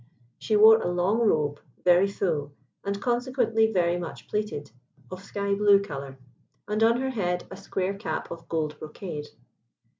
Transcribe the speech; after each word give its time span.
She 0.39 0.55
wore 0.55 0.81
a 0.81 0.87
long 0.89 1.19
robe, 1.19 1.59
very 1.83 2.07
full, 2.07 2.53
and 2.83 2.99
consequently 2.99 3.71
very 3.71 3.99
much 3.99 4.27
plaited, 4.27 4.71
of 5.11 5.23
sky 5.23 5.53
blue 5.53 5.79
colour, 5.79 6.17
and 6.67 6.81
on 6.81 6.99
her 6.99 7.11
head 7.11 7.45
a 7.51 7.55
square 7.55 7.93
cap 7.93 8.31
of 8.31 8.49
gold 8.49 8.79
brocade. 8.79 9.27